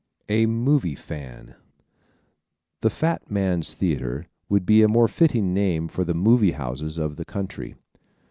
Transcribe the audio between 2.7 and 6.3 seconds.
"The fat man's theater" would be a fitting name for the